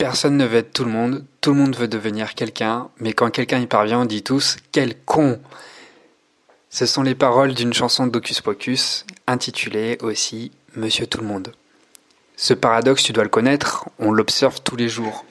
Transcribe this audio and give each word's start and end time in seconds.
Personne 0.00 0.38
ne 0.38 0.46
veut 0.46 0.60
être 0.60 0.72
tout 0.72 0.86
le 0.86 0.90
monde, 0.90 1.26
tout 1.42 1.50
le 1.50 1.58
monde 1.58 1.76
veut 1.76 1.86
devenir 1.86 2.34
quelqu'un, 2.34 2.88
mais 3.00 3.12
quand 3.12 3.30
quelqu'un 3.30 3.58
y 3.58 3.66
parvient, 3.66 4.00
on 4.00 4.04
dit 4.06 4.22
tous 4.22 4.56
Quel 4.72 4.94
con 4.96 5.38
Ce 6.70 6.86
sont 6.86 7.02
les 7.02 7.14
paroles 7.14 7.52
d'une 7.52 7.74
chanson 7.74 8.06
d'Ocus 8.06 8.40
Pocus, 8.40 9.04
intitulée 9.26 9.98
aussi 10.00 10.52
Monsieur 10.74 11.06
Tout 11.06 11.20
le 11.20 11.26
Monde. 11.26 11.52
Ce 12.36 12.54
paradoxe, 12.54 13.02
tu 13.02 13.12
dois 13.12 13.24
le 13.24 13.28
connaître, 13.28 13.90
on 13.98 14.10
l'observe 14.10 14.62
tous 14.62 14.74
les 14.74 14.88
jours. 14.88 15.26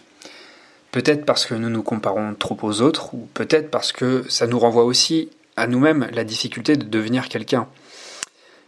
Peut-être 0.91 1.25
parce 1.25 1.47
que 1.47 1.55
nous 1.55 1.71
nous 1.71 1.81
comparons 1.81 2.35
trop 2.35 2.59
aux 2.61 2.81
autres, 2.81 3.15
ou 3.15 3.27
peut-être 3.33 3.71
parce 3.71 3.91
que 3.91 4.23
ça 4.29 4.45
nous 4.45 4.59
renvoie 4.59 4.83
aussi 4.83 5.31
à 5.55 5.65
nous-mêmes 5.65 6.07
la 6.13 6.23
difficulté 6.23 6.77
de 6.77 6.85
devenir 6.85 7.27
quelqu'un. 7.27 7.67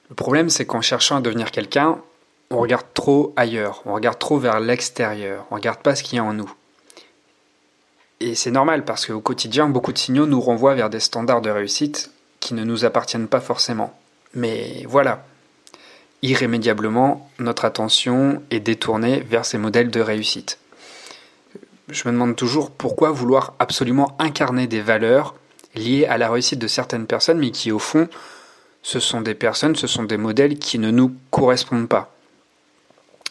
Le 0.10 0.16
problème, 0.16 0.50
c'est 0.50 0.66
qu'en 0.66 0.82
cherchant 0.82 1.18
à 1.18 1.22
devenir 1.22 1.52
quelqu'un, 1.52 2.00
on 2.52 2.60
regarde 2.60 2.86
trop 2.94 3.34
ailleurs, 3.38 3.82
on 3.86 3.94
regarde 3.94 4.20
trop 4.20 4.38
vers 4.38 4.60
l'extérieur, 4.60 5.46
on 5.52 5.56
regarde 5.56 5.80
pas 5.80 5.96
ce 5.96 6.04
qu'il 6.04 6.18
y 6.18 6.20
a 6.20 6.24
en 6.24 6.34
nous. 6.34 6.52
Et 8.20 8.36
c'est 8.36 8.52
normal 8.52 8.86
parce 8.86 9.08
qu'au 9.08 9.22
quotidien, 9.22 9.68
beaucoup 9.68 9.94
de 9.94 9.98
signaux 9.98 10.28
nous 10.28 10.42
renvoient 10.42 10.76
vers 10.76 10.90
des 10.90 11.00
standards 11.00 11.42
de 11.42 11.50
réussite 11.50 12.12
qui 12.40 12.54
ne 12.54 12.64
nous 12.64 12.86
appartiennent 12.86 13.28
pas 13.28 13.40
forcément. 13.40 13.98
Mais 14.36 14.86
voilà, 14.88 15.26
irrémédiablement, 16.22 17.30
notre 17.40 17.66
attention 17.66 18.44
est 18.52 18.60
détournée 18.60 19.22
vers 19.22 19.46
ces 19.46 19.58
modèles 19.58 19.90
de 19.90 20.02
réussite. 20.02 20.60
Je 21.90 22.08
me 22.08 22.14
demande 22.14 22.36
toujours 22.36 22.70
pourquoi 22.70 23.12
vouloir 23.12 23.54
absolument 23.60 24.16
incarner 24.20 24.68
des 24.68 24.82
valeurs 24.82 25.36
liées 25.76 26.06
à 26.06 26.18
la 26.18 26.30
réussite 26.30 26.60
de 26.60 26.68
certaines 26.68 27.08
personnes, 27.08 27.40
mais 27.40 27.52
qui 27.52 27.72
au 27.72 27.80
fond, 27.80 28.08
ce 28.84 29.00
sont 29.00 29.22
des 29.22 29.36
personnes, 29.36 29.76
ce 29.76 29.88
sont 29.88 30.04
des 30.04 30.18
modèles 30.18 30.60
qui 30.60 30.80
ne 30.80 30.92
nous 30.92 31.16
correspondent 31.32 31.90
pas 31.90 32.14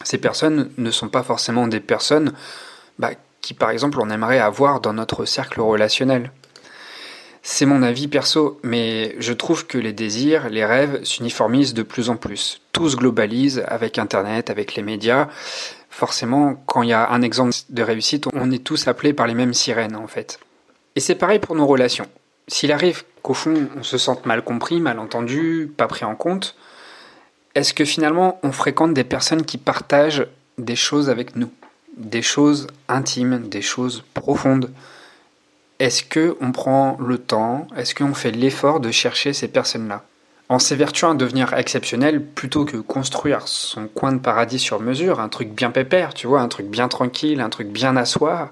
ces 0.03 0.17
personnes 0.17 0.71
ne 0.77 0.91
sont 0.91 1.09
pas 1.09 1.23
forcément 1.23 1.67
des 1.67 1.79
personnes 1.79 2.33
bah, 2.99 3.11
qui, 3.41 3.53
par 3.53 3.71
exemple, 3.71 3.99
on 4.01 4.09
aimerait 4.09 4.39
avoir 4.39 4.81
dans 4.81 4.93
notre 4.93 5.25
cercle 5.25 5.61
relationnel. 5.61 6.31
C'est 7.43 7.65
mon 7.65 7.81
avis 7.81 8.07
perso, 8.07 8.59
mais 8.61 9.15
je 9.17 9.33
trouve 9.33 9.65
que 9.65 9.79
les 9.79 9.93
désirs, 9.93 10.49
les 10.49 10.63
rêves 10.63 11.03
s'uniformisent 11.03 11.73
de 11.73 11.81
plus 11.81 12.09
en 12.09 12.15
plus. 12.15 12.61
Tout 12.71 12.89
se 12.89 12.95
globalise 12.95 13.63
avec 13.67 13.97
Internet, 13.97 14.51
avec 14.51 14.75
les 14.75 14.83
médias. 14.83 15.27
Forcément, 15.89 16.61
quand 16.67 16.83
il 16.83 16.89
y 16.89 16.93
a 16.93 17.09
un 17.09 17.23
exemple 17.23 17.55
de 17.69 17.83
réussite, 17.83 18.27
on 18.33 18.51
est 18.51 18.63
tous 18.63 18.87
appelés 18.87 19.13
par 19.13 19.25
les 19.25 19.33
mêmes 19.33 19.55
sirènes, 19.55 19.95
en 19.95 20.07
fait. 20.07 20.39
Et 20.95 20.99
c'est 20.99 21.15
pareil 21.15 21.39
pour 21.39 21.55
nos 21.55 21.65
relations. 21.65 22.07
S'il 22.47 22.71
arrive 22.71 23.03
qu'au 23.23 23.33
fond, 23.33 23.67
on 23.75 23.83
se 23.83 23.97
sente 23.97 24.25
mal 24.27 24.43
compris, 24.43 24.79
mal 24.79 24.99
entendu, 24.99 25.71
pas 25.75 25.87
pris 25.87 26.05
en 26.05 26.15
compte, 26.15 26.55
est-ce 27.55 27.73
que 27.73 27.85
finalement 27.85 28.39
on 28.43 28.51
fréquente 28.51 28.93
des 28.93 29.03
personnes 29.03 29.45
qui 29.45 29.57
partagent 29.57 30.27
des 30.57 30.75
choses 30.75 31.09
avec 31.09 31.35
nous, 31.35 31.51
des 31.97 32.21
choses 32.21 32.67
intimes, 32.87 33.47
des 33.49 33.61
choses 33.61 34.03
profondes. 34.13 34.71
Est-ce 35.79 36.03
que 36.03 36.37
on 36.41 36.51
prend 36.51 36.97
le 36.99 37.17
temps, 37.17 37.67
est-ce 37.75 37.95
qu'on 37.95 38.13
fait 38.13 38.31
l'effort 38.31 38.79
de 38.79 38.91
chercher 38.91 39.33
ces 39.33 39.47
personnes-là? 39.47 40.03
En 40.47 40.59
s'évertuant 40.59 41.11
à 41.11 41.15
devenir 41.15 41.53
exceptionnel 41.53 42.23
plutôt 42.23 42.65
que 42.65 42.77
construire 42.77 43.47
son 43.47 43.87
coin 43.87 44.11
de 44.11 44.19
paradis 44.19 44.59
sur 44.59 44.79
mesure, 44.81 45.19
un 45.19 45.29
truc 45.29 45.49
bien 45.49 45.71
pépère, 45.71 46.13
tu 46.13 46.27
vois, 46.27 46.41
un 46.41 46.49
truc 46.49 46.67
bien 46.67 46.89
tranquille, 46.89 47.39
un 47.39 47.49
truc 47.49 47.69
bien 47.69 48.03
soi, 48.05 48.51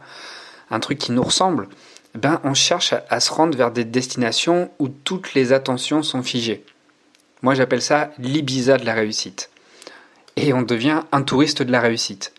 un 0.71 0.79
truc 0.79 0.97
qui 0.97 1.11
nous 1.11 1.23
ressemble, 1.23 1.67
ben 2.15 2.39
on 2.43 2.53
cherche 2.53 2.93
à 3.09 3.19
se 3.19 3.31
rendre 3.31 3.57
vers 3.57 3.71
des 3.71 3.83
destinations 3.83 4.71
où 4.79 4.87
toutes 4.87 5.33
les 5.33 5.51
attentions 5.51 6.01
sont 6.01 6.23
figées. 6.23 6.63
Moi, 7.41 7.55
j'appelle 7.55 7.81
ça 7.81 8.11
l'Ibiza 8.17 8.77
de 8.77 8.85
la 8.85 8.93
réussite. 8.93 9.49
Et 10.35 10.53
on 10.53 10.61
devient 10.61 11.01
un 11.11 11.21
touriste 11.21 11.63
de 11.63 11.71
la 11.71 11.81
réussite. 11.81 12.33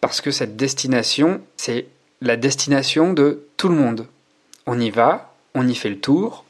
Parce 0.00 0.20
que 0.20 0.30
cette 0.30 0.56
destination, 0.56 1.40
c'est 1.56 1.86
la 2.20 2.36
destination 2.36 3.12
de 3.12 3.46
tout 3.56 3.68
le 3.68 3.74
monde. 3.74 4.06
On 4.66 4.78
y 4.78 4.90
va, 4.90 5.34
on 5.54 5.66
y 5.66 5.74
fait 5.74 5.90
le 5.90 6.00
tour, 6.00 6.44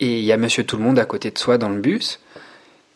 et 0.00 0.18
il 0.18 0.24
y 0.24 0.32
a 0.32 0.36
monsieur 0.36 0.64
tout 0.64 0.76
le 0.76 0.82
monde 0.82 0.98
à 0.98 1.04
côté 1.04 1.30
de 1.30 1.38
soi 1.38 1.58
dans 1.58 1.68
le 1.68 1.80
bus. 1.80 2.20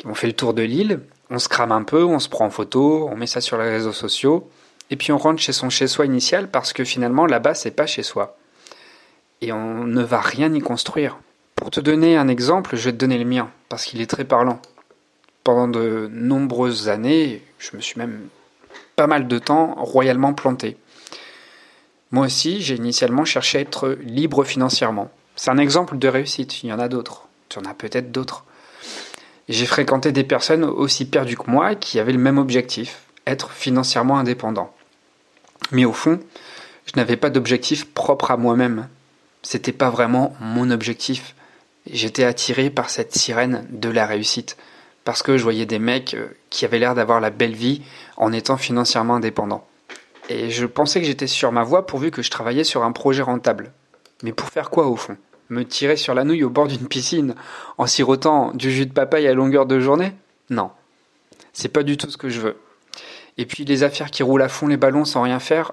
On 0.04 0.14
fait 0.14 0.26
le 0.26 0.32
tour 0.32 0.54
de 0.54 0.62
l'île, 0.62 1.00
on 1.30 1.38
se 1.38 1.48
crame 1.48 1.72
un 1.72 1.82
peu, 1.82 2.04
on 2.04 2.18
se 2.18 2.28
prend 2.28 2.46
en 2.46 2.50
photo, 2.50 3.08
on 3.10 3.16
met 3.16 3.26
ça 3.26 3.40
sur 3.40 3.58
les 3.58 3.68
réseaux 3.68 3.92
sociaux, 3.92 4.50
et 4.90 4.96
puis 4.96 5.12
on 5.12 5.18
rentre 5.18 5.40
chez 5.40 5.52
son 5.52 5.70
chez-soi 5.70 6.06
initial 6.06 6.50
parce 6.50 6.72
que 6.72 6.84
finalement 6.84 7.26
là-bas 7.26 7.54
c'est 7.54 7.70
pas 7.70 7.86
chez 7.86 8.02
soi. 8.02 8.36
Et 9.40 9.52
on 9.52 9.84
ne 9.84 10.02
va 10.02 10.20
rien 10.20 10.52
y 10.52 10.60
construire. 10.60 11.18
Pour 11.56 11.70
te 11.70 11.80
donner 11.80 12.16
un 12.16 12.28
exemple, 12.28 12.76
je 12.76 12.84
vais 12.86 12.92
te 12.92 12.96
donner 12.96 13.18
le 13.18 13.24
mien, 13.24 13.50
parce 13.74 13.86
qu'il 13.86 14.00
est 14.00 14.06
très 14.06 14.22
parlant. 14.22 14.62
Pendant 15.42 15.66
de 15.66 16.08
nombreuses 16.12 16.88
années, 16.88 17.42
je 17.58 17.76
me 17.76 17.82
suis 17.82 17.98
même 17.98 18.28
pas 18.94 19.08
mal 19.08 19.26
de 19.26 19.38
temps 19.40 19.74
royalement 19.74 20.32
planté. 20.32 20.76
Moi 22.12 22.26
aussi, 22.26 22.62
j'ai 22.62 22.76
initialement 22.76 23.24
cherché 23.24 23.58
à 23.58 23.62
être 23.62 23.98
libre 24.00 24.44
financièrement. 24.44 25.10
C'est 25.34 25.50
un 25.50 25.58
exemple 25.58 25.98
de 25.98 26.06
réussite, 26.06 26.62
il 26.62 26.68
y 26.68 26.72
en 26.72 26.78
a 26.78 26.86
d'autres. 26.86 27.26
Tu 27.48 27.58
en 27.58 27.64
as 27.64 27.74
peut-être 27.74 28.12
d'autres. 28.12 28.44
J'ai 29.48 29.66
fréquenté 29.66 30.12
des 30.12 30.22
personnes 30.22 30.62
aussi 30.62 31.04
perdues 31.04 31.36
que 31.36 31.50
moi 31.50 31.74
qui 31.74 31.98
avaient 31.98 32.12
le 32.12 32.18
même 32.18 32.38
objectif, 32.38 33.02
être 33.26 33.50
financièrement 33.50 34.18
indépendant. 34.18 34.72
Mais 35.72 35.84
au 35.84 35.92
fond, 35.92 36.20
je 36.86 36.92
n'avais 36.94 37.16
pas 37.16 37.28
d'objectif 37.28 37.86
propre 37.86 38.30
à 38.30 38.36
moi-même. 38.36 38.88
C'était 39.42 39.72
pas 39.72 39.90
vraiment 39.90 40.36
mon 40.38 40.70
objectif 40.70 41.34
j'étais 41.90 42.24
attiré 42.24 42.70
par 42.70 42.90
cette 42.90 43.14
sirène 43.14 43.66
de 43.70 43.88
la 43.88 44.06
réussite, 44.06 44.56
parce 45.04 45.22
que 45.22 45.36
je 45.36 45.42
voyais 45.42 45.66
des 45.66 45.78
mecs 45.78 46.14
euh, 46.14 46.28
qui 46.50 46.64
avaient 46.64 46.78
l'air 46.78 46.94
d'avoir 46.94 47.20
la 47.20 47.30
belle 47.30 47.54
vie 47.54 47.82
en 48.16 48.32
étant 48.32 48.56
financièrement 48.56 49.16
indépendants. 49.16 49.66
Et 50.28 50.50
je 50.50 50.64
pensais 50.64 51.00
que 51.00 51.06
j'étais 51.06 51.26
sur 51.26 51.52
ma 51.52 51.62
voie 51.62 51.86
pourvu 51.86 52.10
que 52.10 52.22
je 52.22 52.30
travaillais 52.30 52.64
sur 52.64 52.82
un 52.82 52.92
projet 52.92 53.22
rentable. 53.22 53.72
Mais 54.22 54.32
pour 54.32 54.48
faire 54.48 54.70
quoi 54.70 54.86
au 54.86 54.96
fond? 54.96 55.18
Me 55.50 55.64
tirer 55.64 55.96
sur 55.96 56.14
la 56.14 56.24
nouille 56.24 56.44
au 56.44 56.50
bord 56.50 56.66
d'une 56.66 56.88
piscine 56.88 57.34
en 57.76 57.86
sirotant 57.86 58.52
du 58.52 58.70
jus 58.70 58.86
de 58.86 58.92
papaye 58.92 59.28
à 59.28 59.34
longueur 59.34 59.66
de 59.66 59.78
journée? 59.78 60.12
Non. 60.48 60.70
C'est 61.52 61.68
pas 61.68 61.82
du 61.82 61.98
tout 61.98 62.10
ce 62.10 62.16
que 62.16 62.30
je 62.30 62.40
veux. 62.40 62.56
Et 63.36 63.44
puis 63.44 63.66
les 63.66 63.82
affaires 63.82 64.10
qui 64.10 64.22
roulent 64.22 64.42
à 64.42 64.48
fond 64.48 64.66
les 64.66 64.78
ballons 64.78 65.04
sans 65.04 65.22
rien 65.22 65.40
faire, 65.40 65.72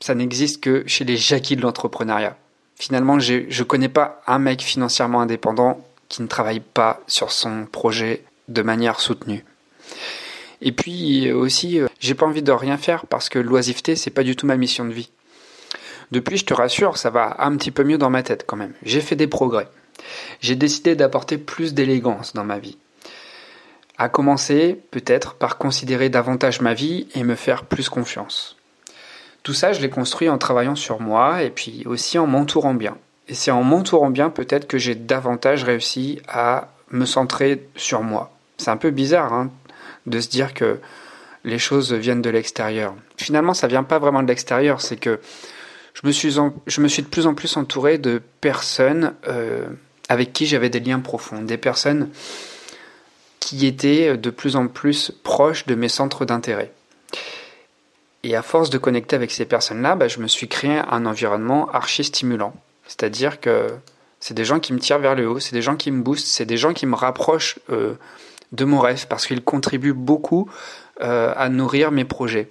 ça 0.00 0.14
n'existe 0.14 0.62
que 0.62 0.84
chez 0.86 1.04
les 1.04 1.16
jacquies 1.16 1.56
de 1.56 1.62
l'entrepreneuriat 1.62 2.36
finalement, 2.80 3.20
je 3.20 3.34
ne 3.34 3.62
connais 3.64 3.90
pas 3.90 4.22
un 4.26 4.38
mec 4.38 4.62
financièrement 4.62 5.20
indépendant 5.20 5.84
qui 6.08 6.22
ne 6.22 6.26
travaille 6.26 6.60
pas 6.60 7.00
sur 7.06 7.30
son 7.30 7.66
projet 7.66 8.24
de 8.48 8.62
manière 8.62 9.00
soutenue. 9.00 9.44
Et 10.62 10.72
puis 10.72 11.30
aussi, 11.30 11.78
euh, 11.78 11.86
j'ai 12.00 12.14
pas 12.14 12.26
envie 12.26 12.42
de 12.42 12.52
rien 12.52 12.76
faire 12.76 13.06
parce 13.06 13.28
que 13.28 13.38
l'oisiveté, 13.38 13.96
c'est 13.96 14.10
pas 14.10 14.22
du 14.22 14.34
tout 14.34 14.46
ma 14.46 14.56
mission 14.56 14.84
de 14.84 14.92
vie. 14.92 15.10
Depuis, 16.10 16.38
je 16.38 16.44
te 16.44 16.54
rassure, 16.54 16.96
ça 16.96 17.10
va 17.10 17.36
un 17.38 17.56
petit 17.56 17.70
peu 17.70 17.84
mieux 17.84 17.98
dans 17.98 18.10
ma 18.10 18.22
tête 18.22 18.44
quand 18.46 18.56
même. 18.56 18.72
J'ai 18.82 19.00
fait 19.00 19.16
des 19.16 19.28
progrès. 19.28 19.68
J'ai 20.40 20.56
décidé 20.56 20.96
d'apporter 20.96 21.38
plus 21.38 21.74
d'élégance 21.74 22.32
dans 22.32 22.44
ma 22.44 22.58
vie. 22.58 22.78
À 23.98 24.08
commencer, 24.08 24.80
peut-être, 24.90 25.34
par 25.34 25.58
considérer 25.58 26.08
davantage 26.08 26.60
ma 26.60 26.74
vie 26.74 27.06
et 27.14 27.22
me 27.22 27.34
faire 27.34 27.64
plus 27.64 27.88
confiance. 27.88 28.56
Tout 29.42 29.54
ça, 29.54 29.72
je 29.72 29.80
l'ai 29.80 29.90
construit 29.90 30.28
en 30.28 30.38
travaillant 30.38 30.74
sur 30.74 31.00
moi 31.00 31.42
et 31.42 31.50
puis 31.50 31.84
aussi 31.86 32.18
en 32.18 32.26
m'entourant 32.26 32.74
bien. 32.74 32.96
Et 33.28 33.34
c'est 33.34 33.50
en 33.50 33.62
m'entourant 33.62 34.10
bien 34.10 34.28
peut-être 34.28 34.66
que 34.66 34.78
j'ai 34.78 34.94
davantage 34.94 35.64
réussi 35.64 36.20
à 36.28 36.68
me 36.90 37.06
centrer 37.06 37.68
sur 37.76 38.02
moi. 38.02 38.32
C'est 38.58 38.70
un 38.70 38.76
peu 38.76 38.90
bizarre 38.90 39.32
hein, 39.32 39.50
de 40.06 40.20
se 40.20 40.28
dire 40.28 40.52
que 40.52 40.80
les 41.44 41.58
choses 41.58 41.92
viennent 41.92 42.22
de 42.22 42.30
l'extérieur. 42.30 42.94
Finalement, 43.16 43.54
ça 43.54 43.66
vient 43.66 43.84
pas 43.84 43.98
vraiment 43.98 44.22
de 44.22 44.28
l'extérieur, 44.28 44.80
c'est 44.80 44.96
que 44.96 45.20
je 45.94 46.06
me, 46.06 46.12
suis 46.12 46.36
je 46.66 46.80
me 46.80 46.88
suis 46.88 47.02
de 47.02 47.08
plus 47.08 47.26
en 47.26 47.34
plus 47.34 47.56
entouré 47.56 47.98
de 47.98 48.20
personnes 48.40 49.14
euh, 49.28 49.66
avec 50.08 50.32
qui 50.32 50.46
j'avais 50.46 50.68
des 50.68 50.80
liens 50.80 51.00
profonds, 51.00 51.42
des 51.42 51.56
personnes 51.56 52.10
qui 53.38 53.66
étaient 53.66 54.16
de 54.16 54.30
plus 54.30 54.56
en 54.56 54.68
plus 54.68 55.12
proches 55.22 55.66
de 55.66 55.74
mes 55.74 55.88
centres 55.88 56.24
d'intérêt. 56.24 56.72
Et 58.22 58.36
à 58.36 58.42
force 58.42 58.70
de 58.70 58.78
connecter 58.78 59.16
avec 59.16 59.30
ces 59.30 59.46
personnes-là, 59.46 59.96
bah, 59.96 60.08
je 60.08 60.20
me 60.20 60.26
suis 60.26 60.48
créé 60.48 60.78
un 60.78 61.06
environnement 61.06 61.70
archi 61.70 62.04
stimulant. 62.04 62.54
C'est-à-dire 62.86 63.40
que 63.40 63.68
c'est 64.18 64.34
des 64.34 64.44
gens 64.44 64.60
qui 64.60 64.72
me 64.72 64.78
tirent 64.78 64.98
vers 64.98 65.14
le 65.14 65.28
haut, 65.28 65.40
c'est 65.40 65.54
des 65.54 65.62
gens 65.62 65.76
qui 65.76 65.90
me 65.90 66.02
boostent, 66.02 66.26
c'est 66.26 66.44
des 66.44 66.58
gens 66.58 66.74
qui 66.74 66.86
me 66.86 66.94
rapprochent 66.94 67.58
euh, 67.70 67.94
de 68.52 68.64
mon 68.64 68.78
rêve 68.78 69.06
parce 69.08 69.26
qu'ils 69.26 69.42
contribuent 69.42 69.94
beaucoup 69.94 70.50
euh, 71.00 71.32
à 71.36 71.48
nourrir 71.48 71.90
mes 71.90 72.04
projets. 72.04 72.50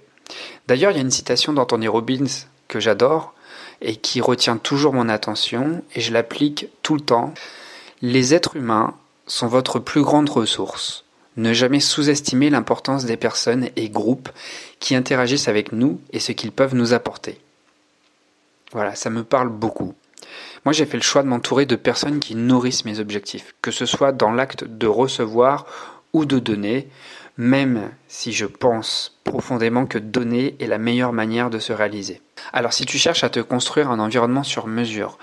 D'ailleurs, 0.66 0.90
il 0.90 0.96
y 0.96 0.98
a 0.98 1.02
une 1.02 1.10
citation 1.10 1.52
d'Anthony 1.52 1.88
Robbins 1.88 2.26
que 2.66 2.80
j'adore 2.80 3.34
et 3.80 3.96
qui 3.96 4.20
retient 4.20 4.56
toujours 4.56 4.92
mon 4.92 5.08
attention 5.08 5.82
et 5.94 6.00
je 6.00 6.12
l'applique 6.12 6.68
tout 6.82 6.94
le 6.94 7.00
temps. 7.00 7.32
Les 8.02 8.34
êtres 8.34 8.56
humains 8.56 8.94
sont 9.26 9.46
votre 9.46 9.78
plus 9.78 10.02
grande 10.02 10.28
ressource. 10.28 11.04
Ne 11.40 11.54
jamais 11.54 11.80
sous-estimer 11.80 12.50
l'importance 12.50 13.06
des 13.06 13.16
personnes 13.16 13.70
et 13.74 13.88
groupes 13.88 14.28
qui 14.78 14.94
interagissent 14.94 15.48
avec 15.48 15.72
nous 15.72 15.98
et 16.12 16.20
ce 16.20 16.32
qu'ils 16.32 16.52
peuvent 16.52 16.74
nous 16.74 16.92
apporter. 16.92 17.40
Voilà, 18.72 18.94
ça 18.94 19.08
me 19.08 19.24
parle 19.24 19.48
beaucoup. 19.48 19.94
Moi, 20.66 20.74
j'ai 20.74 20.84
fait 20.84 20.98
le 20.98 21.02
choix 21.02 21.22
de 21.22 21.28
m'entourer 21.28 21.64
de 21.64 21.76
personnes 21.76 22.20
qui 22.20 22.34
nourrissent 22.34 22.84
mes 22.84 23.00
objectifs, 23.00 23.54
que 23.62 23.70
ce 23.70 23.86
soit 23.86 24.12
dans 24.12 24.32
l'acte 24.32 24.64
de 24.64 24.86
recevoir 24.86 25.64
ou 26.12 26.26
de 26.26 26.38
donner, 26.38 26.88
même 27.40 27.88
si 28.06 28.34
je 28.34 28.44
pense 28.44 29.18
profondément 29.24 29.86
que 29.86 29.96
donner 29.96 30.56
est 30.60 30.66
la 30.66 30.76
meilleure 30.76 31.14
manière 31.14 31.48
de 31.48 31.58
se 31.58 31.72
réaliser. 31.72 32.20
Alors 32.52 32.74
si 32.74 32.84
tu 32.84 32.98
cherches 32.98 33.24
à 33.24 33.30
te 33.30 33.40
construire 33.40 33.90
un 33.90 33.98
environnement 33.98 34.42
sur 34.42 34.66
mesure, 34.66 35.16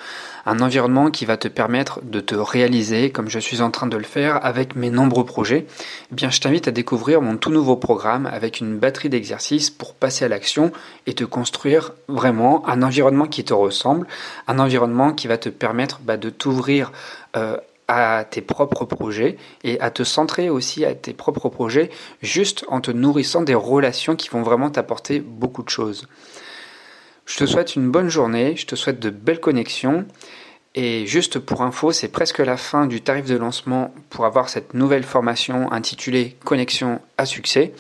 un 0.47 0.59
environnement 0.59 1.11
qui 1.11 1.25
va 1.25 1.37
te 1.37 1.47
permettre 1.47 1.99
de 2.01 2.19
te 2.19 2.33
réaliser 2.33 3.11
comme 3.11 3.29
je 3.29 3.37
suis 3.37 3.61
en 3.61 3.69
train 3.69 3.85
de 3.85 3.97
le 3.97 4.03
faire 4.03 4.43
avec 4.43 4.75
mes 4.75 4.89
nombreux 4.89 5.25
projets, 5.25 5.67
eh 6.11 6.15
bien 6.15 6.31
je 6.31 6.41
t'invite 6.41 6.67
à 6.67 6.71
découvrir 6.71 7.21
mon 7.21 7.37
tout 7.37 7.51
nouveau 7.51 7.75
programme 7.75 8.25
avec 8.25 8.61
une 8.61 8.79
batterie 8.79 9.09
d'exercices 9.09 9.69
pour 9.69 9.93
passer 9.93 10.25
à 10.25 10.27
l'action 10.27 10.71
et 11.05 11.13
te 11.13 11.23
construire 11.23 11.93
vraiment 12.07 12.67
un 12.67 12.81
environnement 12.81 13.27
qui 13.27 13.43
te 13.43 13.53
ressemble, 13.53 14.07
un 14.47 14.57
environnement 14.57 15.13
qui 15.13 15.27
va 15.27 15.37
te 15.37 15.49
permettre 15.49 15.99
bah, 15.99 16.17
de 16.17 16.31
t'ouvrir 16.31 16.91
euh, 17.35 17.57
à 17.87 18.25
tes 18.29 18.41
propres 18.41 18.85
projets 18.85 19.37
et 19.63 19.79
à 19.79 19.91
te 19.91 20.03
centrer 20.03 20.49
aussi 20.49 20.85
à 20.85 20.93
tes 20.93 21.13
propres 21.13 21.49
projets 21.49 21.89
juste 22.21 22.65
en 22.67 22.81
te 22.81 22.91
nourrissant 22.91 23.41
des 23.41 23.55
relations 23.55 24.15
qui 24.15 24.29
vont 24.29 24.43
vraiment 24.43 24.69
t'apporter 24.69 25.19
beaucoup 25.19 25.63
de 25.63 25.69
choses. 25.69 26.07
Je 27.25 27.37
te 27.37 27.45
souhaite 27.45 27.75
une 27.75 27.89
bonne 27.91 28.09
journée, 28.09 28.55
je 28.55 28.65
te 28.65 28.75
souhaite 28.75 28.99
de 28.99 29.09
belles 29.09 29.39
connexions 29.39 30.05
et 30.75 31.07
juste 31.07 31.39
pour 31.39 31.63
info, 31.63 31.91
c'est 31.91 32.07
presque 32.07 32.39
la 32.39 32.55
fin 32.55 32.85
du 32.85 33.01
tarif 33.01 33.25
de 33.25 33.35
lancement 33.35 33.93
pour 34.09 34.25
avoir 34.25 34.47
cette 34.47 34.73
nouvelle 34.73 35.03
formation 35.03 35.71
intitulée 35.71 36.35
Connexion 36.45 37.01
à 37.17 37.25
succès. 37.25 37.73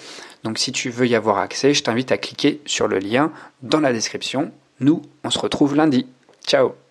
Donc 0.43 0.57
si 0.57 0.71
tu 0.71 0.89
veux 0.89 1.07
y 1.07 1.15
avoir 1.15 1.37
accès, 1.37 1.73
je 1.73 1.83
t'invite 1.83 2.11
à 2.11 2.17
cliquer 2.17 2.59
sur 2.65 2.87
le 2.87 2.99
lien 2.99 3.31
dans 3.61 3.79
la 3.79 3.93
description. 3.93 4.51
Nous, 4.79 5.01
on 5.23 5.29
se 5.29 5.39
retrouve 5.39 5.75
lundi. 5.75 6.07
Ciao 6.45 6.86